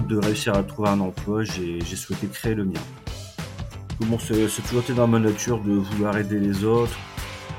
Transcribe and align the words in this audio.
de 0.00 0.16
réussir 0.16 0.54
à 0.54 0.62
trouver 0.62 0.88
un 0.88 1.00
emploi, 1.00 1.42
j'ai 1.44 1.80
souhaité 1.96 2.26
créer 2.26 2.54
le 2.54 2.64
mien. 2.64 2.80
C'est 4.18 4.62
toujours 4.62 4.82
été 4.82 4.92
dans 4.92 5.06
ma 5.06 5.18
nature 5.18 5.60
de 5.60 5.72
vouloir 5.72 6.16
aider 6.16 6.38
les 6.38 6.64
autres. 6.64 6.96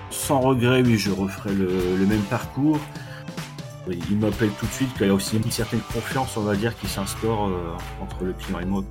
Sans 0.10 0.40
regret, 0.40 0.82
oui, 0.82 0.98
je 0.98 1.12
referai 1.12 1.54
le, 1.54 2.06
même 2.06 2.22
parcours. 2.22 2.80
il 3.88 4.18
m'appelle 4.18 4.52
tout 4.60 4.66
de 4.66 4.72
suite 4.72 4.94
qu'il 4.98 5.08
y 5.08 5.10
a 5.10 5.14
aussi 5.14 5.38
une 5.38 5.52
certaine 5.52 5.82
confiance, 5.82 6.38
on 6.38 6.42
va 6.42 6.56
dire, 6.56 6.78
qui 6.78 6.88
s'instaure 6.88 7.48
euh, 7.48 8.04
entre 8.04 8.24
le 8.24 8.34
client 8.34 8.60
et 8.60 8.66
moi. 8.66 8.84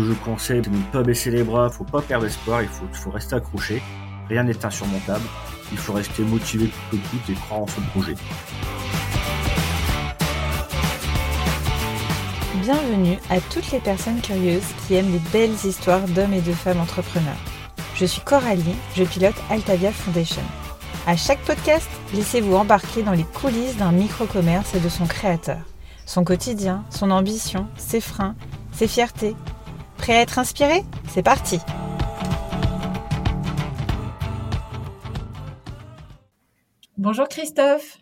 Je 0.00 0.12
conseille 0.24 0.60
de 0.60 0.70
ne 0.70 0.82
pas 0.92 1.02
baisser 1.02 1.30
les 1.30 1.42
bras, 1.42 1.68
il 1.72 1.76
faut 1.76 1.84
pas 1.84 2.02
perdre 2.02 2.26
espoir, 2.26 2.62
il 2.62 2.68
faut, 2.68 2.86
faut 2.92 3.10
rester 3.10 3.34
accroché. 3.34 3.82
Rien 4.28 4.44
n'est 4.44 4.64
insurmontable. 4.64 5.24
Il 5.72 5.78
faut 5.78 5.92
rester 5.92 6.22
motivé 6.22 6.70
tout 6.90 6.96
le 6.96 7.32
et 7.32 7.36
croire 7.36 7.62
en 7.62 7.66
son 7.66 7.80
projet. 7.92 8.14
Bienvenue 12.70 13.16
à 13.30 13.40
toutes 13.40 13.72
les 13.72 13.80
personnes 13.80 14.20
curieuses 14.20 14.74
qui 14.86 14.92
aiment 14.92 15.10
les 15.10 15.22
belles 15.32 15.56
histoires 15.64 16.06
d'hommes 16.06 16.34
et 16.34 16.42
de 16.42 16.52
femmes 16.52 16.80
entrepreneurs. 16.80 17.38
Je 17.94 18.04
suis 18.04 18.20
Coralie, 18.20 18.76
je 18.94 19.04
pilote 19.04 19.36
Altavia 19.48 19.90
Foundation. 19.90 20.42
À 21.06 21.16
chaque 21.16 21.42
podcast, 21.46 21.88
laissez-vous 22.12 22.54
embarquer 22.54 23.02
dans 23.02 23.12
les 23.12 23.24
coulisses 23.24 23.78
d'un 23.78 23.90
micro-commerce 23.92 24.74
et 24.74 24.80
de 24.80 24.90
son 24.90 25.06
créateur. 25.06 25.60
Son 26.04 26.24
quotidien, 26.24 26.84
son 26.90 27.10
ambition, 27.10 27.68
ses 27.78 28.02
freins, 28.02 28.36
ses 28.72 28.86
fiertés. 28.86 29.34
Prêt 29.96 30.18
à 30.18 30.20
être 30.20 30.38
inspiré? 30.38 30.84
C'est 31.08 31.22
parti 31.22 31.60
Bonjour 36.98 37.28
Christophe. 37.28 37.96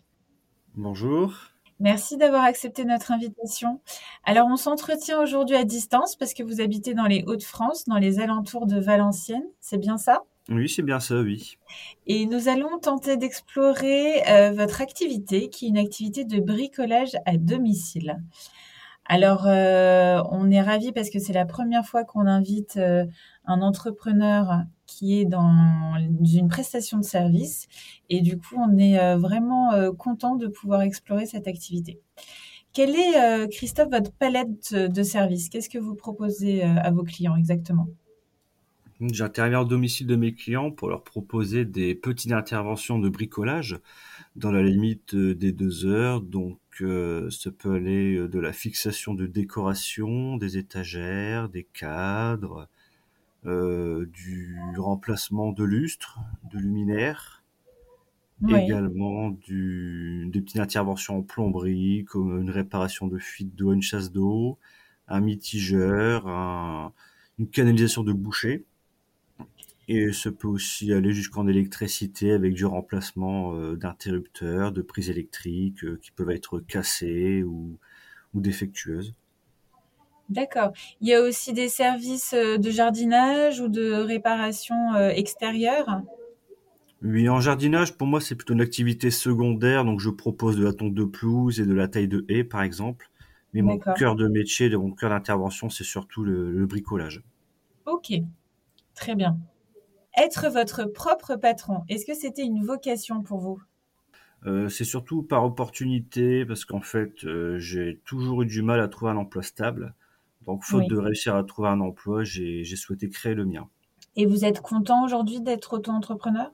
Bonjour. 0.74 1.30
Merci 1.78 2.16
d'avoir 2.16 2.44
accepté 2.44 2.84
notre 2.84 3.12
invitation. 3.12 3.80
Alors, 4.24 4.48
on 4.50 4.56
s'entretient 4.56 5.20
aujourd'hui 5.20 5.56
à 5.56 5.64
distance 5.64 6.16
parce 6.16 6.32
que 6.32 6.42
vous 6.42 6.60
habitez 6.60 6.94
dans 6.94 7.06
les 7.06 7.22
Hauts-de-France, 7.26 7.84
dans 7.86 7.98
les 7.98 8.18
alentours 8.18 8.66
de 8.66 8.80
Valenciennes. 8.80 9.46
C'est 9.60 9.78
bien 9.78 9.98
ça? 9.98 10.22
Oui, 10.48 10.68
c'est 10.68 10.82
bien 10.82 11.00
ça, 11.00 11.16
oui. 11.16 11.58
Et 12.06 12.24
nous 12.26 12.48
allons 12.48 12.78
tenter 12.78 13.16
d'explorer 13.16 14.22
euh, 14.28 14.52
votre 14.52 14.80
activité, 14.80 15.50
qui 15.50 15.66
est 15.66 15.68
une 15.68 15.78
activité 15.78 16.24
de 16.24 16.40
bricolage 16.40 17.16
à 17.26 17.36
domicile. 17.36 18.22
Alors, 19.04 19.46
euh, 19.46 20.22
on 20.30 20.50
est 20.50 20.62
ravis 20.62 20.92
parce 20.92 21.10
que 21.10 21.18
c'est 21.18 21.32
la 21.32 21.46
première 21.46 21.84
fois 21.84 22.04
qu'on 22.04 22.26
invite 22.26 22.76
euh, 22.76 23.04
un 23.44 23.60
entrepreneur 23.60 24.62
qui 24.86 25.20
est 25.20 25.24
dans 25.24 25.94
une 26.24 26.48
prestation 26.48 26.98
de 26.98 27.04
service. 27.04 27.66
Et 28.08 28.20
du 28.20 28.38
coup, 28.38 28.56
on 28.56 28.76
est 28.78 28.98
euh, 28.98 29.16
vraiment 29.16 29.72
euh, 29.72 29.92
content 29.92 30.36
de 30.36 30.46
pouvoir 30.46 30.82
explorer 30.82 31.26
cette 31.26 31.48
activité. 31.48 32.00
Quelle 32.72 32.94
est, 32.94 33.16
euh, 33.16 33.46
Christophe, 33.48 33.90
votre 33.90 34.12
palette 34.12 34.74
de 34.74 35.02
services? 35.02 35.48
Qu'est-ce 35.48 35.70
que 35.70 35.78
vous 35.78 35.94
proposez 35.94 36.62
à 36.62 36.90
vos 36.90 37.04
clients 37.04 37.36
exactement? 37.36 37.88
J'interviens 39.00 39.60
au 39.60 39.64
domicile 39.64 40.06
de 40.06 40.16
mes 40.16 40.34
clients 40.34 40.70
pour 40.70 40.88
leur 40.88 41.02
proposer 41.02 41.64
des 41.64 41.94
petites 41.94 42.32
interventions 42.32 42.98
de 42.98 43.08
bricolage 43.08 43.78
dans 44.36 44.50
la 44.50 44.62
limite 44.62 45.14
des 45.14 45.52
deux 45.52 45.86
heures. 45.86 46.20
Donc, 46.20 46.58
ça 46.78 47.50
peut 47.50 47.74
aller 47.74 48.28
de 48.28 48.38
la 48.38 48.52
fixation 48.52 49.14
de 49.14 49.26
décoration, 49.26 50.36
des 50.36 50.58
étagères, 50.58 51.48
des 51.48 51.64
cadres, 51.64 52.68
du 53.46 54.58
remplacement 54.76 55.52
de 55.52 55.64
lustres, 55.64 56.18
de 56.52 56.58
luminaires, 56.58 57.44
également 58.48 59.30
du, 59.30 60.28
des 60.32 60.40
petites 60.40 60.60
interventions 60.60 61.18
en 61.18 61.22
plomberie, 61.22 62.04
comme 62.04 62.40
une 62.40 62.50
réparation 62.50 63.06
de 63.06 63.18
fuite 63.18 63.54
d'eau, 63.54 63.72
une 63.72 63.82
chasse 63.82 64.12
d'eau, 64.12 64.58
un 65.08 65.20
mitigeur, 65.20 66.26
une 67.38 67.48
canalisation 67.48 68.02
de 68.02 68.12
bouchée. 68.12 68.64
Et 69.88 70.12
ça 70.12 70.32
peut 70.32 70.48
aussi 70.48 70.92
aller 70.92 71.12
jusqu'en 71.12 71.46
électricité 71.46 72.32
avec 72.32 72.54
du 72.54 72.64
remplacement 72.66 73.54
euh, 73.54 73.76
d'interrupteurs, 73.76 74.72
de 74.72 74.82
prises 74.82 75.10
électriques 75.10 75.84
euh, 75.84 75.96
qui 76.02 76.10
peuvent 76.10 76.30
être 76.30 76.58
cassées 76.58 77.44
ou 77.44 77.78
défectueuses. 78.34 79.14
D'accord. 80.28 80.72
Il 81.00 81.08
y 81.08 81.14
a 81.14 81.22
aussi 81.22 81.52
des 81.52 81.68
services 81.68 82.34
euh, 82.34 82.58
de 82.58 82.70
jardinage 82.70 83.60
ou 83.60 83.68
de 83.68 83.92
réparation 83.92 84.94
euh, 84.94 85.10
extérieure? 85.10 86.02
Oui, 87.02 87.28
en 87.28 87.40
jardinage, 87.40 87.96
pour 87.96 88.08
moi, 88.08 88.20
c'est 88.20 88.34
plutôt 88.34 88.54
une 88.54 88.60
activité 88.60 89.10
secondaire. 89.10 89.84
Donc, 89.84 90.00
je 90.00 90.10
propose 90.10 90.56
de 90.56 90.64
la 90.64 90.72
tonte 90.72 90.94
de 90.94 91.04
pelouse 91.04 91.60
et 91.60 91.66
de 91.66 91.74
la 91.74 91.86
taille 91.86 92.08
de 92.08 92.24
haie, 92.28 92.42
par 92.42 92.62
exemple. 92.62 93.10
Mais 93.52 93.62
mon 93.62 93.78
cœur 93.78 94.16
de 94.16 94.26
métier, 94.26 94.68
mon 94.76 94.90
cœur 94.90 95.10
d'intervention, 95.10 95.70
c'est 95.70 95.84
surtout 95.84 96.24
le, 96.24 96.66
bricolage. 96.66 97.22
Ok, 97.86 98.12
très 98.94 99.14
bien. 99.14 99.38
Être 100.16 100.48
votre 100.48 100.84
propre 100.84 101.36
patron, 101.36 101.84
est-ce 101.88 102.04
que 102.04 102.14
c'était 102.14 102.42
une 102.42 102.64
vocation 102.64 103.22
pour 103.22 103.38
vous? 103.38 103.62
Euh, 104.44 104.68
c'est 104.68 104.84
surtout 104.84 105.22
par 105.22 105.44
opportunité 105.44 106.44
parce 106.44 106.64
qu'en 106.64 106.80
fait, 106.80 107.26
j'ai 107.58 108.00
toujours 108.04 108.42
eu 108.42 108.46
du 108.46 108.62
mal 108.62 108.80
à 108.80 108.88
trouver 108.88 109.12
un 109.12 109.16
emploi 109.16 109.42
stable. 109.42 109.94
Donc, 110.46 110.62
faute 110.62 110.88
de 110.88 110.96
réussir 110.96 111.34
à 111.34 111.44
trouver 111.44 111.68
un 111.68 111.80
emploi, 111.80 112.24
j'ai 112.24 112.64
souhaité 112.76 113.08
créer 113.08 113.34
le 113.34 113.44
mien. 113.44 113.68
Et 114.14 114.26
vous 114.26 114.44
êtes 114.44 114.60
content 114.60 115.04
aujourd'hui 115.04 115.40
d'être 115.40 115.74
auto-entrepreneur? 115.74 116.52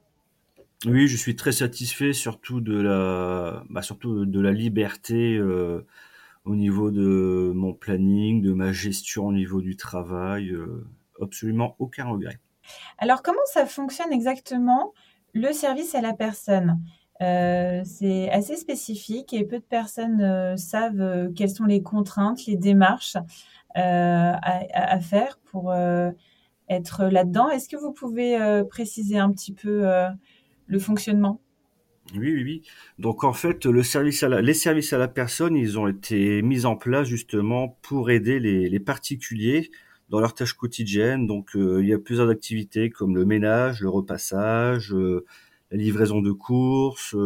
Oui, 0.85 1.07
je 1.07 1.17
suis 1.17 1.37
très 1.37 1.53
satisfait, 1.53 2.13
surtout 2.13 2.61
de 2.61 2.75
la, 2.75 3.63
bah, 3.71 3.83
surtout 3.83 4.27
de 4.27 4.41
la 4.41 4.51
liberté 4.51 5.37
euh, 5.37 5.87
au 6.45 6.57
niveau 6.57 6.91
de 6.91 7.53
mon 7.55 7.73
planning, 7.73 8.43
de 8.43 8.53
ma 8.53 8.73
gestion 8.73 9.27
au 9.27 9.33
niveau 9.33 9.61
du 9.61 9.77
travail. 9.77 10.51
Euh, 10.51 10.85
absolument 11.21 11.77
aucun 11.79 12.07
regret. 12.07 12.41
Alors, 12.99 13.23
comment 13.23 13.45
ça 13.47 13.67
fonctionne 13.67 14.13
exactement? 14.13 14.93
Le 15.35 15.53
service 15.53 15.95
à 15.95 16.01
la 16.01 16.13
personne 16.13 16.81
euh, 17.21 17.83
c'est 17.85 18.31
assez 18.31 18.57
spécifique 18.57 19.33
et 19.33 19.45
peu 19.45 19.59
de 19.59 19.65
personnes 19.65 20.57
savent 20.57 21.33
quelles 21.37 21.51
sont 21.51 21.67
les 21.67 21.83
contraintes, 21.83 22.47
les 22.47 22.57
démarches. 22.57 23.17
Euh, 23.77 24.33
à, 24.43 25.01
faire 25.01 25.39
pour 25.47 25.73
euh, 25.73 26.11
être 26.69 27.07
là-dedans. 27.07 27.49
Est-ce 27.49 27.71
que 27.71 27.77
vous 27.77 27.93
pouvez 27.93 28.39
euh, 28.39 28.65
préciser 28.65 29.17
un 29.17 29.33
petit 29.33 29.55
peu 29.55 29.87
le 30.67 30.79
fonctionnement? 30.79 31.41
Oui, 32.13 32.33
oui, 32.33 32.43
oui. 32.43 32.63
Donc 32.99 33.25
en 33.25 33.33
fait, 33.33 33.65
les 33.65 33.83
services 33.83 34.23
à 34.93 34.99
la 34.99 35.09
personne, 35.09 35.57
ils 35.57 35.79
ont 35.79 35.89
été 35.89 36.43
mis 36.43 36.67
en 36.67 36.77
place 36.77 37.07
justement 37.07 37.79
pour 37.81 38.11
aider 38.11 38.41
les, 38.41 38.81
particuliers 38.81 39.71
dans 40.11 40.21
leurs 40.21 40.35
tâches 40.35 40.53
quotidiennes. 40.53 41.27
Donc 41.27 41.53
il 41.55 41.87
y 41.87 41.95
a 41.95 41.99
plusieurs 41.99 42.29
activités 42.29 42.91
comme 42.91 43.17
le 43.17 43.25
ménage, 43.25 43.81
le 43.81 43.89
repassage, 43.89 44.95
la 45.73 45.79
livraison 45.79 46.23
de 46.23 46.31
courses. 46.31 47.17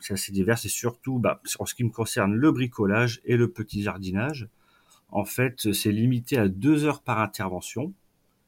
c'est 0.00 0.14
assez 0.14 0.32
divers 0.32 0.58
et 0.64 0.68
surtout, 0.68 1.18
bah, 1.18 1.42
en 1.58 1.66
ce 1.66 1.74
qui 1.74 1.84
me 1.84 1.90
concerne, 1.90 2.34
le 2.34 2.50
bricolage 2.52 3.20
et 3.24 3.36
le 3.36 3.50
petit 3.50 3.82
jardinage 3.82 4.48
en 5.10 5.24
fait, 5.24 5.72
c'est 5.72 5.92
limité 5.92 6.38
à 6.38 6.48
deux 6.48 6.84
heures 6.84 7.02
par 7.02 7.20
intervention. 7.20 7.92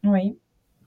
Oui. 0.04 0.38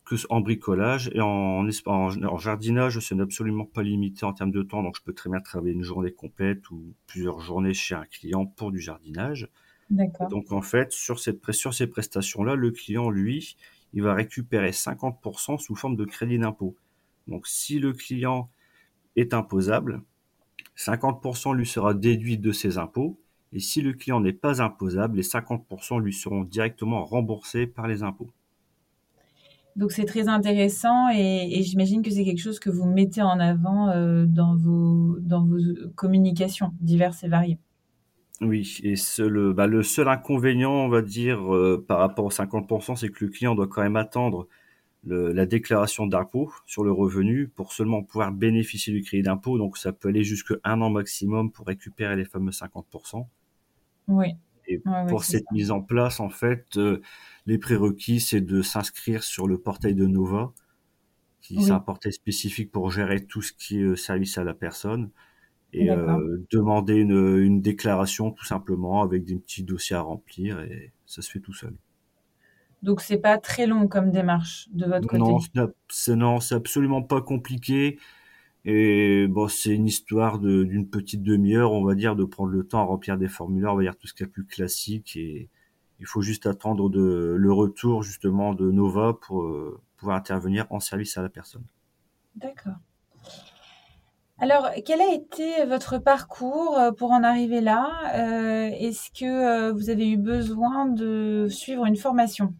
Que 0.05 0.15
en 0.29 0.41
bricolage 0.41 1.09
et 1.13 1.21
en, 1.21 1.67
en, 1.85 2.37
jardinage, 2.37 2.99
ce 2.99 3.13
n'est 3.13 3.23
absolument 3.23 3.65
pas 3.65 3.83
limité 3.83 4.25
en 4.25 4.33
termes 4.33 4.51
de 4.51 4.63
temps. 4.63 4.83
Donc, 4.83 4.97
je 4.97 5.03
peux 5.03 5.13
très 5.13 5.29
bien 5.29 5.39
travailler 5.39 5.73
une 5.73 5.83
journée 5.83 6.11
complète 6.11 6.69
ou 6.71 6.93
plusieurs 7.07 7.39
journées 7.39 7.73
chez 7.73 7.95
un 7.95 8.05
client 8.05 8.45
pour 8.45 8.71
du 8.71 8.79
jardinage. 8.79 9.47
D'accord. 9.89 10.27
Donc, 10.27 10.51
en 10.51 10.61
fait, 10.61 10.91
sur, 10.91 11.19
cette, 11.19 11.51
sur 11.51 11.73
ces 11.73 11.87
prestations-là, 11.87 12.55
le 12.55 12.71
client, 12.71 13.09
lui, 13.09 13.55
il 13.93 14.01
va 14.01 14.13
récupérer 14.13 14.71
50% 14.71 15.59
sous 15.59 15.75
forme 15.75 15.95
de 15.95 16.05
crédit 16.05 16.39
d'impôt. 16.39 16.75
Donc, 17.31 17.47
si 17.47 17.79
le 17.79 17.93
client 17.93 18.49
est 19.15 19.33
imposable, 19.33 20.03
50% 20.77 21.55
lui 21.55 21.65
sera 21.65 21.93
déduit 21.93 22.37
de 22.37 22.51
ses 22.51 22.77
impôts 22.77 23.19
et 23.53 23.59
si 23.59 23.81
le 23.81 23.93
client 23.93 24.19
n'est 24.21 24.33
pas 24.33 24.61
imposable, 24.61 25.17
les 25.17 25.23
50% 25.23 25.99
lui 25.99 26.13
seront 26.13 26.43
directement 26.43 27.03
remboursés 27.03 27.67
par 27.67 27.87
les 27.87 28.03
impôts. 28.03 28.31
Donc 29.75 29.91
c'est 29.91 30.05
très 30.05 30.27
intéressant 30.27 31.09
et, 31.09 31.61
j'imagine 31.63 32.01
que 32.01 32.11
c'est 32.11 32.25
quelque 32.25 32.41
chose 32.41 32.59
que 32.59 32.69
vous 32.69 32.85
mettez 32.85 33.21
en 33.21 33.39
avant 33.39 33.89
euh, 33.89 34.25
dans, 34.25 34.55
vos, 34.55 35.17
dans 35.19 35.45
vos 35.45 35.57
communications 35.95 36.73
diverses 36.81 37.23
et 37.23 37.29
variées. 37.29 37.57
Oui, 38.41 38.79
et 38.83 38.95
le, 39.19 39.53
bah, 39.53 39.67
le 39.67 39.83
seul 39.83 40.07
inconvénient, 40.07 40.71
on 40.71 40.89
va 40.89 41.01
dire, 41.01 41.53
euh, 41.53 41.83
par 41.87 41.99
rapport 41.99 42.25
aux 42.25 42.31
50%, 42.31 42.95
c'est 42.95 43.09
que 43.09 43.25
le 43.25 43.31
client 43.31 43.53
doit 43.53 43.67
quand 43.67 43.83
même 43.83 43.95
attendre 43.95 44.47
la 45.03 45.45
déclaration 45.45 46.05
d'impôt 46.05 46.51
sur 46.65 46.83
le 46.83 46.91
revenu 46.91 47.47
pour 47.47 47.73
seulement 47.73 48.03
pouvoir 48.03 48.31
bénéficier 48.31 48.93
du 48.93 49.01
crédit 49.01 49.23
d'impôt. 49.23 49.57
Donc 49.57 49.77
ça 49.77 49.91
peut 49.93 50.09
aller 50.09 50.23
jusqu'à 50.23 50.55
un 50.63 50.81
an 50.81 50.89
maximum 50.89 51.51
pour 51.51 51.65
récupérer 51.67 52.15
les 52.15 52.25
fameux 52.25 52.51
50%. 52.51 53.25
Oui. 54.07 54.35
Et 54.67 54.81
pour 55.09 55.23
cette 55.23 55.49
mise 55.51 55.71
en 55.71 55.81
place, 55.81 56.19
en 56.19 56.29
fait, 56.29 56.77
euh, 56.77 57.01
les 57.45 57.57
prérequis, 57.57 58.19
c'est 58.19 58.41
de 58.41 58.61
s'inscrire 58.61 59.23
sur 59.23 59.47
le 59.47 59.57
portail 59.57 59.95
de 59.95 60.05
Nova, 60.05 60.53
qui 61.41 61.61
c'est 61.63 61.71
un 61.71 61.79
portail 61.79 62.13
spécifique 62.13 62.71
pour 62.71 62.91
gérer 62.91 63.25
tout 63.25 63.41
ce 63.41 63.53
qui 63.53 63.79
est 63.79 63.83
euh, 63.83 63.95
service 63.95 64.37
à 64.37 64.43
la 64.43 64.53
personne. 64.53 65.09
et 65.73 65.89
demander 66.51 66.95
une, 66.95 67.39
une 67.39 67.61
déclaration 67.61 68.31
tout 68.31 68.45
simplement 68.45 69.01
avec 69.01 69.23
des 69.23 69.35
petits 69.35 69.63
dossiers 69.63 69.95
à 69.95 70.01
remplir 70.01 70.59
et 70.59 70.91
ça 71.05 71.21
se 71.21 71.31
fait 71.31 71.39
tout 71.39 71.53
seul. 71.53 71.73
Donc 72.81 73.01
c'est 73.01 73.17
pas 73.17 73.37
très 73.37 73.67
long 73.67 73.87
comme 73.87 74.11
démarche 74.11 74.67
de 74.71 74.85
votre 74.85 75.07
côté. 75.07 75.19
Non, 75.19 75.39
c'est 75.89 76.15
non, 76.15 76.39
c'est 76.39 76.55
absolument 76.55 77.01
pas 77.01 77.21
compliqué. 77.21 77.99
Et 78.63 79.27
bon, 79.27 79.47
c'est 79.47 79.71
une 79.71 79.87
histoire 79.87 80.39
d'une 80.39 80.87
petite 80.87 81.23
demi-heure, 81.23 81.71
on 81.71 81.83
va 81.83 81.95
dire, 81.95 82.15
de 82.15 82.23
prendre 82.23 82.51
le 82.51 82.63
temps 82.63 82.79
à 82.79 82.83
remplir 82.83 83.17
des 83.17 83.27
formulaires, 83.27 83.73
on 83.73 83.77
va 83.77 83.83
dire 83.83 83.97
tout 83.97 84.07
ce 84.07 84.13
qui 84.13 84.23
est 84.23 84.27
plus 84.27 84.45
classique. 84.45 85.15
Et 85.15 85.49
il 85.99 86.05
faut 86.05 86.21
juste 86.21 86.45
attendre 86.45 86.89
de, 86.89 87.35
le 87.37 87.53
retour 87.53 88.03
justement 88.03 88.53
de 88.53 88.69
Nova 88.71 89.17
pour 89.19 89.43
euh, 89.43 89.79
pouvoir 89.97 90.17
intervenir 90.17 90.67
en 90.69 90.79
service 90.79 91.17
à 91.17 91.23
la 91.23 91.29
personne. 91.29 91.63
D'accord. 92.35 92.75
Alors, 94.39 94.69
quel 94.85 95.01
a 95.01 95.13
été 95.13 95.65
votre 95.65 95.99
parcours 95.99 96.77
euh, 96.77 96.91
pour 96.91 97.11
en 97.11 97.23
arriver 97.23 97.61
là? 97.61 97.91
Euh, 98.15 98.69
Est-ce 98.73 99.11
que 99.11 99.71
vous 99.71 99.89
avez 99.91 100.09
eu 100.09 100.17
besoin 100.17 100.85
de 100.87 101.47
suivre 101.49 101.85
une 101.85 101.95
formation? 101.95 102.53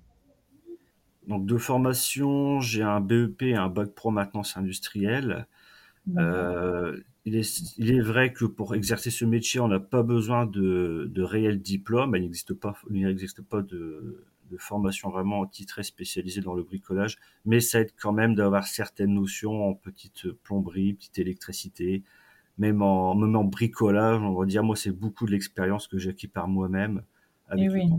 Donc, 1.27 1.45
de 1.45 1.57
formation, 1.57 2.59
j'ai 2.61 2.83
un 2.83 2.99
BEP 2.99 3.43
et 3.43 3.55
un 3.55 3.69
bac 3.69 3.93
pro 3.93 4.11
maintenance 4.11 4.57
industrielle. 4.57 5.47
Euh, 6.17 6.99
il, 7.25 7.35
est, 7.35 7.77
il 7.77 7.91
est 7.91 8.01
vrai 8.01 8.33
que 8.33 8.45
pour 8.45 8.73
exercer 8.73 9.11
ce 9.11 9.23
métier, 9.25 9.59
on 9.59 9.67
n'a 9.67 9.79
pas 9.79 10.03
besoin 10.03 10.45
de, 10.45 11.09
de 11.13 11.21
réel 11.21 11.61
diplôme. 11.61 12.15
Il 12.15 12.23
n'existe 12.23 12.53
pas, 12.53 12.73
il 12.89 13.05
n'existe 13.05 13.41
pas 13.43 13.61
de, 13.61 14.25
de 14.49 14.57
formation 14.57 15.09
vraiment 15.09 15.45
titrée 15.45 15.83
spécialisée 15.83 16.41
dans 16.41 16.53
le 16.53 16.63
bricolage, 16.63 17.17
mais 17.45 17.59
ça 17.59 17.81
aide 17.81 17.93
quand 17.99 18.11
même 18.11 18.35
d'avoir 18.35 18.65
certaines 18.65 19.13
notions 19.13 19.69
en 19.69 19.73
petite 19.73 20.31
plomberie, 20.31 20.93
petite 20.93 21.19
électricité, 21.19 22.03
même 22.57 22.81
en, 22.81 23.15
même 23.15 23.35
en 23.35 23.43
bricolage, 23.43 24.21
on 24.21 24.33
va 24.33 24.45
dire. 24.45 24.63
Moi, 24.63 24.75
c'est 24.75 24.91
beaucoup 24.91 25.25
de 25.25 25.31
l'expérience 25.31 25.87
que 25.87 25.97
j'ai 25.97 26.09
acquis 26.09 26.27
par 26.27 26.47
moi-même. 26.47 27.03
Avec 27.47 27.71
oui. 27.71 27.89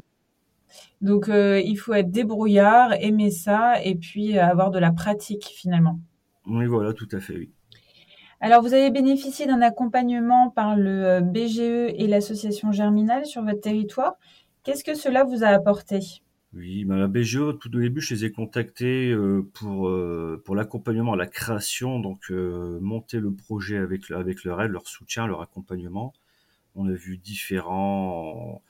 Donc, 1.00 1.28
euh, 1.28 1.60
il 1.60 1.76
faut 1.76 1.94
être 1.94 2.10
débrouillard, 2.10 2.92
aimer 3.00 3.30
ça, 3.30 3.82
et 3.82 3.94
puis 3.94 4.38
avoir 4.38 4.70
de 4.70 4.78
la 4.78 4.92
pratique 4.92 5.50
finalement. 5.54 5.98
Oui, 6.46 6.66
voilà, 6.66 6.92
tout 6.92 7.08
à 7.12 7.20
fait, 7.20 7.36
oui. 7.36 7.50
Alors, 8.40 8.62
vous 8.62 8.74
avez 8.74 8.90
bénéficié 8.90 9.46
d'un 9.46 9.62
accompagnement 9.62 10.50
par 10.50 10.76
le 10.76 11.04
euh, 11.04 11.20
BGE 11.20 11.60
et 11.60 12.06
l'association 12.06 12.72
Germinal 12.72 13.24
sur 13.26 13.42
votre 13.42 13.60
territoire. 13.60 14.14
Qu'est-ce 14.64 14.84
que 14.84 14.94
cela 14.94 15.24
vous 15.24 15.44
a 15.44 15.48
apporté? 15.48 16.00
Oui, 16.54 16.84
ben 16.84 16.96
la 16.96 17.08
BGE, 17.08 17.58
tout 17.60 17.74
au 17.74 17.80
début, 17.80 18.00
je 18.00 18.14
les 18.14 18.24
ai 18.26 18.30
contactés 18.30 19.10
euh, 19.10 19.48
pour, 19.54 19.90
pour 20.44 20.54
l'accompagnement, 20.54 21.14
la 21.14 21.26
création, 21.26 21.98
donc 21.98 22.30
monter 22.30 23.20
le 23.20 23.32
projet 23.32 23.78
avec, 23.78 24.10
avec 24.10 24.44
leur 24.44 24.60
aide, 24.60 24.70
leur 24.70 24.86
soutien, 24.86 25.26
leur 25.26 25.40
accompagnement. 25.40 26.12
On 26.74 26.88
a 26.88 26.92
vu 26.92 27.16
différents, 27.16 28.62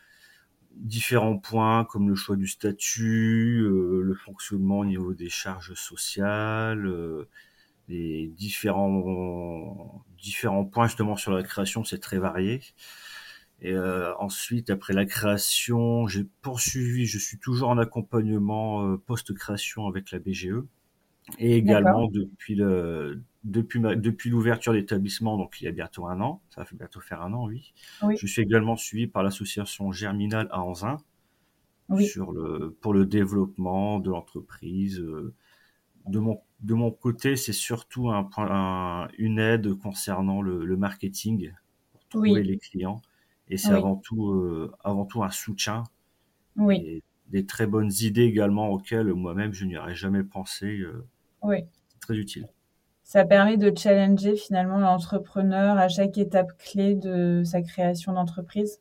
différents 0.76 1.38
points 1.38 1.84
comme 1.84 2.08
le 2.08 2.14
choix 2.14 2.36
du 2.36 2.46
statut, 2.46 3.66
le 3.68 4.14
fonctionnement 4.14 4.80
au 4.80 4.84
niveau 4.84 5.14
des 5.14 5.28
charges 5.28 5.74
sociales 5.74 7.26
les 7.88 8.28
différents 8.28 10.04
différents 10.18 10.64
points 10.64 10.86
justement 10.86 11.16
sur 11.16 11.32
la 11.32 11.42
création, 11.42 11.84
c'est 11.84 11.98
très 11.98 12.18
varié. 12.18 12.60
Et 13.60 13.74
euh, 13.74 14.12
ensuite, 14.18 14.70
après 14.70 14.92
la 14.92 15.04
création, 15.06 16.06
j'ai 16.08 16.24
poursuivi, 16.42 17.06
je 17.06 17.18
suis 17.18 17.38
toujours 17.38 17.68
en 17.68 17.78
accompagnement 17.78 18.84
euh, 18.84 18.96
post-création 18.96 19.86
avec 19.86 20.10
la 20.10 20.18
BGE. 20.18 20.62
Et 21.38 21.56
également 21.56 22.08
depuis 22.08 22.54
le 22.54 23.22
depuis 23.44 23.80
ma, 23.80 23.94
depuis 23.94 24.30
l'ouverture 24.30 24.72
d'établissement, 24.72 25.36
donc 25.36 25.60
il 25.60 25.64
y 25.64 25.68
a 25.68 25.72
bientôt 25.72 26.06
un 26.06 26.20
an, 26.20 26.40
ça 26.50 26.62
va 26.62 26.68
bientôt 26.72 27.00
faire 27.00 27.22
un 27.22 27.32
an, 27.32 27.46
oui. 27.46 27.72
Je 28.16 28.26
suis 28.26 28.42
également 28.42 28.76
suivi 28.76 29.06
par 29.06 29.22
l'association 29.22 29.92
Germinal 29.92 30.48
à 30.50 30.62
Anzin 30.62 30.98
sur 32.00 32.32
le 32.32 32.76
pour 32.80 32.94
le 32.94 33.06
développement 33.06 33.98
de 33.98 34.10
l'entreprise. 34.10 35.00
Euh, 35.00 35.34
de 36.06 36.18
mon 36.18 36.40
de 36.62 36.74
mon 36.74 36.90
côté, 36.90 37.36
c'est 37.36 37.52
surtout 37.52 38.10
un, 38.10 39.08
une 39.18 39.38
aide 39.38 39.74
concernant 39.74 40.42
le, 40.42 40.76
marketing 40.76 41.52
pour 41.90 42.06
trouver 42.08 42.42
les 42.42 42.58
clients. 42.58 43.02
Et 43.48 43.56
c'est 43.56 43.72
avant 43.72 43.96
tout, 43.96 44.30
euh, 44.30 44.72
avant 44.84 45.04
tout 45.04 45.24
un 45.24 45.30
soutien. 45.30 45.82
Oui. 46.56 46.76
Et 46.76 47.02
des 47.28 47.46
très 47.46 47.66
bonnes 47.66 47.90
idées 48.00 48.22
également 48.22 48.68
auxquelles 48.68 49.12
moi-même 49.12 49.52
je 49.52 49.64
n'y 49.64 49.76
aurais 49.76 49.94
jamais 49.94 50.22
pensé. 50.22 50.78
Euh, 50.78 51.04
oui. 51.42 51.58
C'est 51.88 52.00
très 52.00 52.16
utile. 52.16 52.48
Ça 53.04 53.24
permet 53.24 53.56
de 53.56 53.72
challenger 53.76 54.36
finalement 54.36 54.78
l'entrepreneur 54.78 55.76
à 55.76 55.88
chaque 55.88 56.16
étape 56.18 56.56
clé 56.58 56.94
de 56.94 57.42
sa 57.44 57.60
création 57.60 58.12
d'entreprise. 58.12 58.80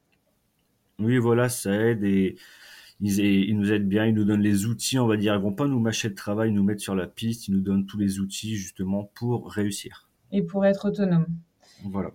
Oui, 1.00 1.18
voilà, 1.18 1.50
ça 1.50 1.74
aide 1.74 2.04
et 2.04 2.38
ils, 3.02 3.58
nous 3.58 3.72
aident 3.72 3.88
bien, 3.88 4.06
ils 4.06 4.14
nous 4.14 4.24
donnent 4.24 4.42
les 4.42 4.66
outils, 4.68 5.00
on 5.00 5.08
va 5.08 5.18
dire. 5.18 5.34
Ils 5.34 5.42
vont 5.42 5.54
pas 5.54 5.68
nous 5.68 5.80
mâcher 5.80 6.10
le 6.10 6.16
travail, 6.16 6.52
nous 6.52 6.64
mettre 6.64 6.82
sur 6.82 6.96
la 6.96 7.08
piste. 7.08 7.48
Ils 7.48 7.56
nous 7.56 7.62
donnent 7.62 7.86
tous 7.86 7.98
les 7.98 8.20
outils 8.20 8.56
justement 8.56 9.12
pour 9.16 9.52
réussir. 9.52 10.10
Et 10.32 10.44
pour 10.44 10.66
être 10.66 10.90
autonome. 10.90 11.26
Voilà. 11.84 12.12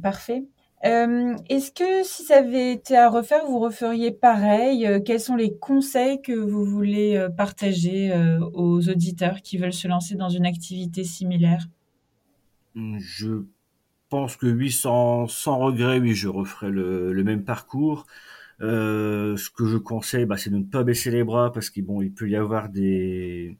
Parfait. 0.00 0.44
Euh, 0.84 1.36
est-ce 1.48 1.70
que 1.70 2.02
si 2.02 2.24
ça 2.24 2.38
avait 2.38 2.72
été 2.72 2.96
à 2.96 3.08
refaire, 3.08 3.46
vous 3.46 3.60
referiez 3.60 4.10
pareil? 4.10 4.86
Euh, 4.86 5.00
Quels 5.00 5.20
sont 5.20 5.36
les 5.36 5.56
conseils 5.56 6.20
que 6.22 6.32
vous 6.32 6.64
voulez 6.64 7.16
euh, 7.16 7.28
partager 7.28 8.12
aux 8.54 8.88
auditeurs 8.88 9.42
qui 9.42 9.58
veulent 9.58 9.72
se 9.72 9.86
lancer 9.86 10.16
dans 10.16 10.28
une 10.28 10.46
activité 10.46 11.04
similaire? 11.04 11.68
Je 12.74 13.44
pense 14.08 14.36
que 14.36 14.46
oui, 14.46 14.70
sans, 14.72 15.28
sans 15.28 15.58
regret, 15.58 15.98
oui, 16.00 16.14
je 16.14 16.28
referai 16.28 16.70
le, 16.70 17.22
même 17.22 17.44
parcours. 17.44 18.06
Ce 18.60 19.50
que 19.50 19.66
je 19.66 19.76
conseille, 19.76 20.26
bah, 20.26 20.36
c'est 20.36 20.50
de 20.50 20.58
ne 20.58 20.64
pas 20.64 20.82
baisser 20.82 21.10
les 21.10 21.22
bras 21.22 21.52
parce 21.52 21.70
qu'il 21.70 21.84
peut 21.84 22.28
y 22.28 22.36
avoir 22.36 22.68
des, 22.68 23.56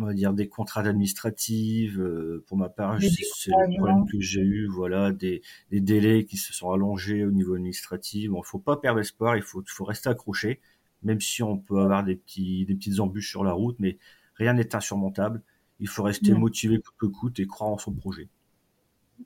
on 0.00 0.06
va 0.06 0.14
dire 0.14 0.32
des 0.32 0.48
contraintes 0.48 0.86
administratives. 0.86 2.00
Euh, 2.00 2.44
pour 2.46 2.56
ma 2.56 2.68
part, 2.68 2.98
c'est 3.00 3.50
le 3.50 3.76
problème 3.76 4.06
que 4.06 4.20
j'ai 4.20 4.40
eu, 4.40 4.66
voilà, 4.66 5.12
des, 5.12 5.42
des, 5.70 5.80
délais 5.80 6.24
qui 6.24 6.36
se 6.36 6.52
sont 6.52 6.72
allongés 6.72 7.24
au 7.24 7.30
niveau 7.30 7.54
administratif. 7.54 8.30
Bon, 8.30 8.42
faut 8.42 8.58
pas 8.58 8.76
perdre 8.76 9.00
espoir, 9.00 9.36
il 9.36 9.42
faut, 9.42 9.62
faut 9.66 9.84
rester 9.84 10.08
accroché, 10.08 10.60
même 11.02 11.20
si 11.20 11.42
on 11.42 11.58
peut 11.58 11.80
avoir 11.80 12.02
des 12.04 12.16
petits, 12.16 12.64
des 12.66 12.74
petites 12.74 13.00
embûches 13.00 13.30
sur 13.30 13.44
la 13.44 13.52
route, 13.52 13.76
mais 13.78 13.98
rien 14.34 14.54
n'est 14.54 14.74
insurmontable. 14.74 15.42
Il 15.78 15.88
faut 15.88 16.02
rester 16.02 16.32
motivé 16.34 16.78
coûte 16.78 16.94
que 16.98 17.06
coûte 17.06 17.40
et 17.40 17.46
croire 17.46 17.70
en 17.70 17.78
son 17.78 17.92
projet. 17.92 18.28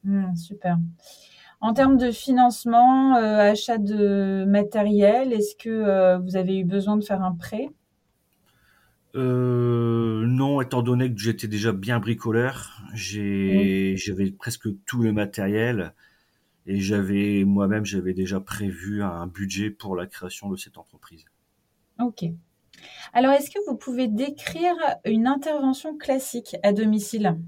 Mmh, 0.05 0.37
super. 0.37 0.79
En 1.61 1.73
termes 1.73 1.97
de 1.97 2.11
financement, 2.11 3.17
euh, 3.17 3.53
achat 3.53 3.79
de 3.79 4.45
matériel, 4.47 5.33
est-ce 5.33 5.57
que 5.57 5.71
euh, 5.71 6.19
vous 6.19 6.37
avez 6.37 6.59
eu 6.59 6.65
besoin 6.65 6.97
de 6.97 7.05
faire 7.05 7.23
un 7.23 7.35
prêt? 7.35 7.71
Euh, 9.15 10.27
non, 10.27 10.61
étant 10.61 10.83
donné 10.83 11.13
que 11.13 11.21
j'étais 11.21 11.47
déjà 11.49 11.73
bien 11.73 12.01
bricoleur, 12.01 12.83
j'avais 12.95 14.31
presque 14.39 14.69
tout 14.87 15.03
le 15.03 15.13
matériel 15.13 15.95
et 16.67 16.81
j'avais 16.81 17.45
moi-même 17.45 17.85
j'avais 17.85 18.15
déjà 18.15 18.41
prévu 18.41 19.03
un 19.03 19.27
budget 19.27 19.71
pour 19.71 19.97
la 19.97 20.07
création 20.07 20.49
de 20.49 20.57
cette 20.57 20.79
entreprise. 20.79 21.25
Ok. 22.01 22.25
Alors, 23.13 23.33
est-ce 23.33 23.51
que 23.51 23.59
vous 23.69 23.77
pouvez 23.77 24.09
décrire 24.09 24.75
une 25.05 25.27
intervention 25.27 25.97
classique 25.97 26.57
à 26.63 26.73
domicile? 26.73 27.39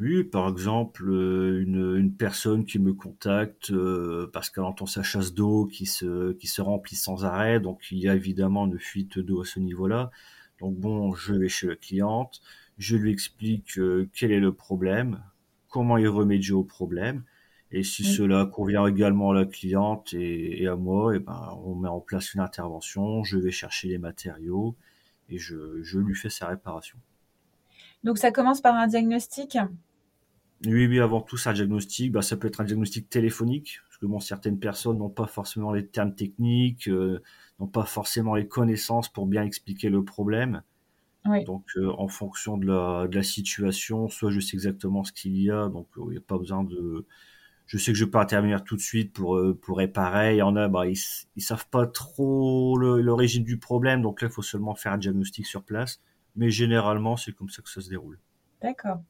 Oui, 0.00 0.22
par 0.22 0.48
exemple, 0.48 1.08
euh, 1.10 1.60
une, 1.60 1.96
une 1.96 2.14
personne 2.14 2.64
qui 2.64 2.78
me 2.78 2.94
contacte 2.94 3.72
euh, 3.72 4.30
parce 4.32 4.48
qu'elle 4.48 4.64
entend 4.64 4.86
sa 4.86 5.02
chasse 5.02 5.34
d'eau 5.34 5.66
qui 5.66 5.86
se, 5.86 6.32
qui 6.34 6.46
se 6.46 6.62
remplit 6.62 6.94
sans 6.94 7.24
arrêt, 7.24 7.58
donc 7.58 7.80
il 7.90 7.98
y 7.98 8.08
a 8.08 8.14
évidemment 8.14 8.66
une 8.66 8.78
fuite 8.78 9.18
d'eau 9.18 9.40
à 9.40 9.44
ce 9.44 9.58
niveau-là. 9.58 10.10
Donc 10.60 10.76
bon, 10.76 11.14
je 11.14 11.34
vais 11.34 11.48
chez 11.48 11.68
la 11.68 11.76
cliente, 11.76 12.40
je 12.78 12.96
lui 12.96 13.12
explique 13.12 13.78
euh, 13.78 14.08
quel 14.12 14.32
est 14.32 14.40
le 14.40 14.52
problème, 14.52 15.22
comment 15.68 15.98
y 15.98 16.06
remédier 16.06 16.52
au 16.52 16.64
problème, 16.64 17.24
et 17.70 17.82
si 17.82 18.04
cela 18.04 18.46
convient 18.46 18.86
également 18.86 19.30
à 19.32 19.34
la 19.34 19.44
cliente 19.44 20.14
et, 20.14 20.62
et 20.62 20.66
à 20.66 20.76
moi, 20.76 21.12
et 21.12 21.16
eh 21.16 21.20
ben 21.20 21.58
on 21.64 21.74
met 21.74 21.88
en 21.88 22.00
place 22.00 22.34
une 22.34 22.40
intervention, 22.40 23.24
je 23.24 23.36
vais 23.36 23.50
chercher 23.50 23.88
les 23.88 23.98
matériaux 23.98 24.74
et 25.28 25.38
je, 25.38 25.82
je 25.82 25.98
lui 25.98 26.14
fais 26.14 26.30
sa 26.30 26.48
réparation. 26.48 26.98
Donc 28.04 28.18
ça 28.18 28.30
commence 28.30 28.60
par 28.60 28.74
un 28.74 28.86
diagnostic? 28.86 29.58
Oui, 30.64 30.86
oui, 30.86 30.98
avant 30.98 31.20
tout, 31.20 31.36
c'est 31.36 31.50
un 31.50 31.52
diagnostic. 31.52 32.12
Bah, 32.12 32.22
ça 32.22 32.36
peut 32.36 32.48
être 32.48 32.60
un 32.60 32.64
diagnostic 32.64 33.08
téléphonique, 33.08 33.80
parce 33.86 33.98
que 33.98 34.06
bon, 34.06 34.18
certaines 34.18 34.58
personnes 34.58 34.98
n'ont 34.98 35.08
pas 35.08 35.26
forcément 35.26 35.72
les 35.72 35.86
termes 35.86 36.14
techniques, 36.14 36.88
euh, 36.88 37.22
n'ont 37.58 37.66
pas 37.66 37.84
forcément 37.84 38.34
les 38.34 38.46
connaissances 38.46 39.08
pour 39.08 39.26
bien 39.26 39.44
expliquer 39.44 39.88
le 39.88 40.04
problème. 40.04 40.62
Oui. 41.26 41.44
Donc, 41.44 41.64
euh, 41.76 41.90
en 41.98 42.08
fonction 42.08 42.56
de 42.56 42.66
la, 42.66 43.08
de 43.08 43.14
la 43.14 43.22
situation, 43.22 44.08
soit 44.08 44.30
je 44.30 44.40
sais 44.40 44.56
exactement 44.56 45.04
ce 45.04 45.12
qu'il 45.12 45.36
y 45.40 45.50
a, 45.50 45.68
donc 45.68 45.88
euh, 45.98 46.02
il 46.06 46.12
n'y 46.12 46.16
a 46.16 46.22
pas 46.22 46.38
besoin 46.38 46.64
de. 46.64 47.06
Je 47.66 47.76
sais 47.76 47.92
que 47.92 47.98
je 47.98 48.06
peux 48.06 48.18
intervenir 48.18 48.64
tout 48.64 48.76
de 48.76 48.80
suite 48.80 49.12
pour 49.12 49.38
pour 49.60 49.76
réparer. 49.76 50.36
Il 50.36 50.38
y 50.38 50.42
en 50.42 50.56
a, 50.56 50.68
bah, 50.68 50.86
ils, 50.86 50.96
ils 51.36 51.42
savent 51.42 51.68
pas 51.68 51.86
trop 51.86 52.78
l'origine 52.78 53.44
du 53.44 53.58
problème, 53.58 54.00
donc 54.00 54.22
là, 54.22 54.28
il 54.28 54.32
faut 54.32 54.40
seulement 54.40 54.74
faire 54.74 54.92
un 54.92 54.98
diagnostic 54.98 55.44
sur 55.44 55.64
place. 55.64 56.00
Mais 56.34 56.50
généralement, 56.50 57.16
c'est 57.16 57.32
comme 57.32 57.50
ça 57.50 57.60
que 57.60 57.68
ça 57.68 57.82
se 57.82 57.90
déroule. 57.90 58.18
D'accord. 58.62 59.02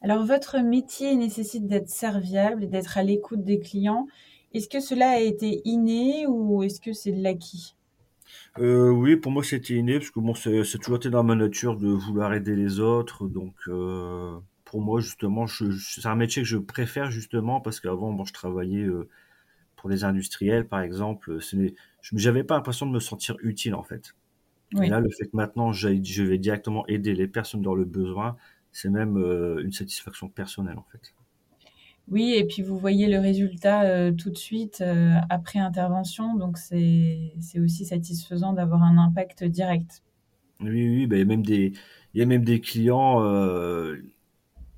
Alors, 0.00 0.24
votre 0.24 0.58
métier 0.60 1.16
nécessite 1.16 1.66
d'être 1.66 1.88
serviable 1.88 2.64
et 2.64 2.66
d'être 2.66 2.96
à 2.96 3.02
l'écoute 3.02 3.42
des 3.42 3.58
clients. 3.58 4.06
Est-ce 4.54 4.68
que 4.70 4.80
cela 4.80 5.10
a 5.10 5.18
été 5.20 5.60
inné 5.66 6.26
ou 6.26 6.62
est-ce 6.62 6.80
que 6.80 6.94
c'est 6.94 7.12
de 7.12 7.22
l'acquis? 7.22 7.74
Heu, 8.58 8.90
oui, 8.92 9.16
pour 9.16 9.32
moi, 9.32 9.42
c'était 9.44 9.74
inné 9.74 9.98
parce 9.98 10.10
que 10.10 10.20
bon, 10.20 10.34
c'est 10.34 10.78
toujours 10.78 10.96
été 10.96 11.10
dans 11.10 11.24
ma 11.24 11.34
nature 11.34 11.76
de 11.76 11.88
vouloir 11.88 12.32
aider 12.34 12.54
les 12.56 12.80
autres, 12.80 13.26
donc 13.28 13.54
heu, 13.68 14.38
pour 14.64 14.80
moi, 14.80 15.00
justement, 15.00 15.46
c'est 15.46 16.06
un 16.06 16.14
métier 16.16 16.42
que 16.42 16.48
je 16.48 16.58
préfère 16.58 17.10
justement 17.10 17.60
parce 17.60 17.80
qu'avant, 17.80 18.12
bon, 18.12 18.24
je 18.24 18.32
travaillais, 18.32 18.82
heu, 18.84 19.08
pour 19.76 19.90
des 19.90 20.04
industriels, 20.04 20.68
par 20.68 20.80
exemple, 20.82 21.38
je 21.40 21.68
j'avais 22.14 22.44
pas 22.44 22.56
l'impression 22.56 22.86
de 22.86 22.92
me 22.92 23.00
sentir 23.00 23.36
utile, 23.42 23.74
en 23.74 23.84
fait 23.84 24.14
et 24.82 24.88
là, 24.88 25.00
le 25.00 25.10
fait 25.10 25.26
que 25.26 25.36
maintenant 25.36 25.72
je 25.72 25.88
vais 26.24 26.38
directement 26.38 26.86
aider 26.88 27.14
les 27.14 27.28
personnes 27.28 27.62
dans 27.62 27.74
le 27.76 27.84
besoin, 27.86 28.36
c'est 28.72 28.90
même, 28.90 29.16
une 29.60 29.72
satisfaction 29.72 30.28
personnelle, 30.30 30.78
en 30.78 30.86
fait. 30.92 31.14
Oui 32.08 32.34
et 32.34 32.44
puis 32.44 32.60
vous 32.62 32.76
voyez 32.78 33.06
le 33.08 33.18
résultat, 33.18 34.08
heu, 34.08 34.14
tout 34.14 34.28
de 34.30 34.36
suite, 34.36 34.82
heu, 34.82 35.12
après 35.30 35.58
intervention, 35.58 36.34
donc 36.36 36.58
c'est 36.58 37.32
aussi 37.58 37.86
satisfaisant 37.86 38.52
d'avoir 38.52 38.82
un 38.82 38.98
impact 38.98 39.44
direct. 39.44 40.02
Oui, 40.60 40.68
oui, 40.88 41.06
bah, 41.06 41.16
il 41.16 41.20
y 41.20 41.22
a 41.22 41.24
même 41.24 41.42
des 41.44 41.72
il 42.14 42.20
y 42.20 42.22
a 42.22 42.26
même 42.26 42.44
des 42.44 42.60
clients, 42.60 43.22
heu, 43.24 44.04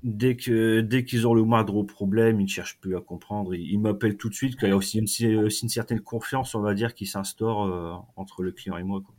dès 0.03 0.35
que 0.37 0.81
dès 0.81 1.05
qu'ils 1.05 1.27
ont 1.27 1.33
le 1.35 1.43
moindre 1.43 1.83
problème, 1.83 2.39
ils 2.41 2.45
ne 2.45 2.49
cherchent 2.49 2.79
plus 2.79 2.97
à 2.97 3.01
comprendre, 3.01 3.55
ils 3.55 3.71
ils 3.71 3.79
m'appellent 3.79 4.17
tout 4.17 4.29
de 4.29 4.35
suite, 4.35 4.57
qu'il 4.57 4.69
y 4.69 4.71
a 4.71 4.77
aussi 4.77 4.99
une 4.99 5.07
si 5.07 5.35
aussi 5.35 5.63
une 5.65 5.69
certaine 5.69 6.01
confiance, 6.01 6.55
on 6.55 6.61
va 6.61 6.73
dire, 6.75 6.95
qui 6.95 7.05
s'instaure, 7.07 8.07
entre 8.17 8.43
le 8.43 8.51
client 8.53 8.77
et 8.77 8.83
moi, 8.83 9.01
quoi. 9.05 9.15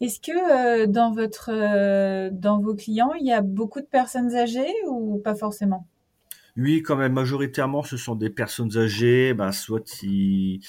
Est-ce 0.00 0.20
que, 0.20 0.86
dans 0.86 1.12
votre, 1.12 2.30
dans 2.30 2.60
vos 2.60 2.74
clients, 2.74 3.12
il 3.14 3.26
y 3.26 3.32
a 3.32 3.42
beaucoup 3.42 3.80
de 3.80 3.86
personnes 3.86 4.34
âgées 4.34 4.72
ou 4.88 5.18
pas 5.18 5.34
forcément? 5.34 5.86
Oui, 6.58 6.82
quand 6.82 6.96
même, 6.96 7.12
majoritairement, 7.12 7.84
ce 7.84 7.96
sont 7.96 8.16
des 8.16 8.30
personnes 8.30 8.76
âgées, 8.76 9.32
bah, 9.32 9.52
soit 9.52 10.02
ils 10.02 10.60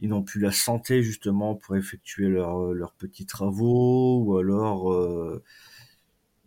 n'ont 0.00 0.22
plus 0.22 0.40
la 0.40 0.50
santé 0.50 1.02
justement 1.02 1.54
pour 1.54 1.76
effectuer 1.76 2.26
leurs, 2.28 2.94
petits 2.96 3.26
travaux 3.26 4.22
ou 4.24 4.38
alors, 4.38 4.90
heu, 4.94 5.42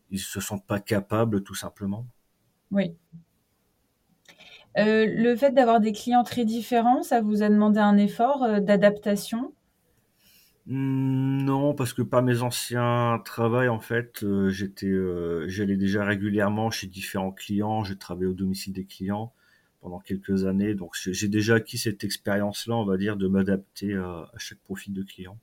ils 0.09 0.19
se 0.19 0.41
sentent 0.41 0.65
pas 0.65 0.79
capables 0.79 1.43
tout 1.43 1.53
simplement. 1.53 2.07
Oui. 2.71 2.95
Heu, 4.77 5.05
le 5.07 5.35
fait 5.35 5.51
d'avoir 5.51 5.79
des 5.79 5.91
clients 5.91 6.23
très 6.23 6.45
différents, 6.45 7.03
ça 7.03 7.21
vous 7.21 7.43
a 7.43 7.49
demandé 7.49 7.79
un 7.79 7.97
effort, 7.97 8.43
heu, 8.43 8.59
d'adaptation? 8.59 9.53
Non, 10.71 11.73
parce 11.73 11.93
que 11.93 12.03
par 12.03 12.21
mes 12.21 12.43
anciens 12.43 13.19
travails, 13.25 13.69
en 13.69 13.79
fait, 13.79 14.21
heu, 14.23 14.49
j'étais, 14.49 14.85
heu, 14.85 15.45
j'allais 15.47 15.77
déjà 15.77 16.05
régulièrement 16.05 16.69
chez 16.69 16.85
différents 16.85 17.31
clients. 17.31 17.83
J'ai 17.83 17.97
travaillé 17.97 18.27
au 18.27 18.33
domicile 18.33 18.73
des 18.73 18.85
clients 18.85 19.33
pendant 19.81 19.99
quelques 19.99 20.45
années, 20.45 20.75
donc 20.75 20.91
j'ai 20.95 21.27
déjà 21.29 21.55
acquis 21.55 21.77
cette 21.79 22.03
expérience-là, 22.03 22.75
on 22.75 22.85
va 22.85 22.97
dire, 22.97 23.17
de 23.17 23.27
m'adapter 23.27 23.95
à 23.95 24.29
à 24.33 24.37
chaque 24.37 24.59
profil 24.59 24.93
de 24.93 25.01
client. 25.03 25.37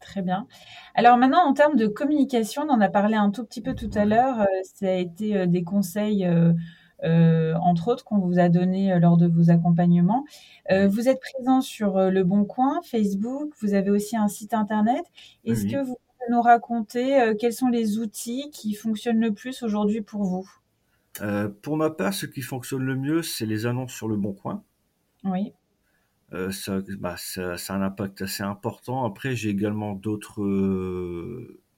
Très 0.00 0.20
bien. 0.20 0.46
Alors 0.94 1.16
maintenant, 1.16 1.44
en 1.46 1.54
termes 1.54 1.76
de 1.76 1.86
communication, 1.86 2.62
on 2.68 2.70
en 2.70 2.80
a 2.80 2.88
parlé 2.88 3.14
un 3.14 3.30
tout 3.30 3.44
petit 3.44 3.62
peu 3.62 3.74
tout 3.74 3.90
à 3.94 4.04
l'heure, 4.04 4.40
heu, 4.40 4.46
ça 4.74 4.88
a 4.88 4.92
été, 4.92 5.46
des 5.46 5.62
conseils, 5.64 6.28
heu, 7.04 7.54
entre 7.60 7.88
autres 7.88 8.04
qu'on 8.04 8.18
vous 8.18 8.38
a 8.38 8.48
donnés, 8.48 8.92
heu, 8.92 8.98
lors 8.98 9.16
de 9.16 9.26
vos 9.26 9.50
accompagnements. 9.50 10.24
Oui, 10.70 10.88
vous 10.90 11.08
êtes 11.08 11.20
présent 11.20 11.60
sur, 11.60 11.98
Le 12.10 12.24
Bon 12.24 12.44
Coin, 12.44 12.80
Facebook, 12.82 13.52
vous 13.60 13.74
avez 13.74 13.90
aussi 13.90 14.16
un 14.16 14.28
site 14.28 14.54
internet. 14.54 15.04
oui, 15.46 15.46
Est-ce 15.46 15.64
que 15.66 15.76
vous 15.76 15.96
pouvez 15.96 16.30
nous 16.30 16.42
raconter, 16.42 17.34
quels 17.38 17.52
sont 17.54 17.68
les 17.68 17.98
outils 17.98 18.50
qui 18.52 18.74
fonctionnent 18.74 19.20
le 19.20 19.32
plus 19.32 19.62
aujourd'hui 19.62 20.02
pour 20.02 20.24
vous? 20.24 20.48
Pour 21.62 21.76
ma 21.76 21.90
part, 21.90 22.12
ce 22.12 22.26
qui 22.26 22.42
fonctionne 22.42 22.82
le 22.82 22.96
mieux, 22.96 23.22
c'est 23.22 23.46
les 23.46 23.66
annonces 23.66 23.92
sur 23.94 24.08
Le 24.08 24.16
Bon 24.16 24.32
Coin. 24.32 24.64
Oui, 25.24 25.54
ça 26.50 26.80
bah, 26.98 27.16
ça 27.16 27.56
ça 27.56 27.74
a 27.74 27.76
un 27.78 27.82
impact 27.82 28.22
assez 28.22 28.42
important. 28.42 29.04
Après, 29.04 29.34
j'ai 29.36 29.50
également 29.50 29.94
d'autres, 29.94 30.42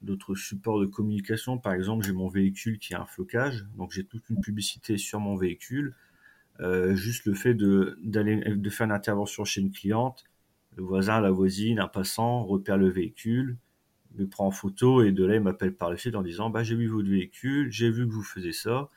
d'autres 0.01 0.35
supports 0.35 0.79
de 0.81 0.85
communication. 0.87 1.57
Par 1.57 1.73
exemple, 1.73 2.05
j'ai 2.05 2.13
mon 2.13 2.27
véhicule 2.29 2.79
qui 2.79 2.93
a 2.93 3.01
un 3.01 3.05
flocage, 3.05 3.65
donc 3.75 3.91
j'ai 3.91 4.05
toute 4.05 4.29
une 4.29 4.39
publicité 4.39 4.97
sur 4.97 5.19
mon 5.19 5.35
véhicule. 5.35 5.95
Heu, 6.59 6.95
juste 6.95 7.25
le 7.25 7.33
fait 7.33 7.53
de 7.53 7.97
d'aller 8.03 8.37
de 8.55 8.69
faire 8.69 8.85
une 8.85 8.91
intervention 8.93 9.45
chez 9.45 9.61
une 9.61 9.71
cliente, 9.71 10.25
le 10.75 10.83
voisin, 10.83 11.21
la 11.21 11.31
voisine, 11.31 11.79
un 11.79 11.87
passant 11.87 12.43
repère 12.45 12.77
le 12.77 12.89
véhicule, 12.89 13.57
me 14.15 14.27
prend 14.27 14.47
en 14.47 14.51
photo 14.51 15.03
et 15.03 15.11
de 15.13 15.25
là, 15.25 15.35
il 15.35 15.41
m'appelle 15.41 15.75
par 15.75 15.91
la 15.91 15.97
suite 15.97 16.15
en 16.15 16.23
disant: 16.23 16.49
«Bah, 16.51 16.63
j'ai 16.63 16.75
vu 16.75 16.87
votre 16.87 17.09
véhicule, 17.09 17.71
j'ai 17.71 17.91
vu 17.91 18.07
que 18.07 18.13
vous 18.13 18.23
faisiez 18.23 18.53
ça» 18.53 18.89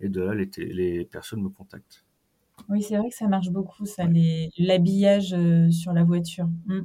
et 0.00 0.08
de 0.10 0.20
là, 0.22 0.34
les 0.34 0.50
les 0.58 1.04
personnes 1.06 1.42
me 1.42 1.50
contactent. 1.50 2.06
oui, 2.68 2.82
c'est 2.82 2.96
vrai 2.96 3.08
que 3.08 3.14
ça 3.14 3.28
marche 3.28 3.50
beaucoup 3.50 3.86
ça, 3.86 4.04
Ouais. 4.04 4.12
l'habillage, 4.58 5.32
heu, 5.34 5.70
sur 5.70 5.92
la 5.92 6.04
voiture. 6.04 6.48
Mmh. 6.66 6.80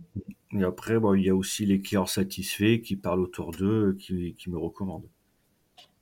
Et 0.52 0.64
après, 0.64 1.00
bon, 1.00 1.14
il 1.14 1.24
y 1.24 1.30
a 1.30 1.36
aussi 1.36 1.66
les 1.66 1.82
clients 1.82 2.06
satisfaits 2.06 2.82
qui 2.82 2.98
parlent 2.98 3.22
autour 3.22 3.52
d'eux, 3.52 3.96
qui 4.00 4.36
qui 4.36 4.50
me 4.50 4.58
recommandent. 4.58 5.10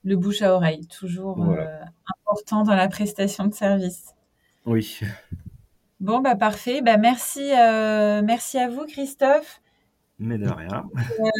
Le 0.04 0.16
bouche 0.16 0.40
à 0.40 0.54
oreille, 0.54 0.86
toujours, 0.86 1.36
Voilà. 1.36 1.64
heu, 1.84 1.84
important 2.24 2.62
dans 2.62 2.74
la 2.74 2.88
prestation 2.88 3.46
de 3.46 3.52
service. 3.52 4.14
Oui, 4.64 5.00
Bon, 6.00 6.20
bah, 6.20 6.36
parfait. 6.36 6.82
Bah, 6.82 6.96
merci, 6.98 7.40
heu, 7.52 8.22
merci 8.22 8.58
à 8.58 8.68
vous 8.68 8.84
Christophe, 8.86 9.60
mais 10.18 10.38
de 10.38 10.48
rien. 10.48 10.84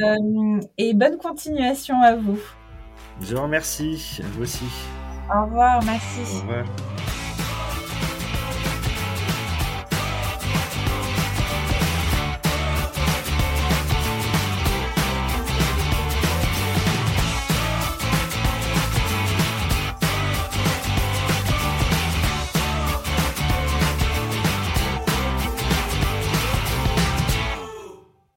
hem 0.03 0.61
et 0.79 0.95
bonne 0.95 1.19
continuation 1.19 2.01
à 2.03 2.15
vous. 2.17 2.41
Je 3.21 3.35
vous 3.35 3.43
remercie, 3.43 4.21
à 4.23 4.27
vous 4.29 4.43
aussi. 4.43 4.65
Au 5.33 5.45
revoir, 5.45 5.83
Au 5.83 5.85
merci. 5.85 6.41
revoir. 6.41 6.67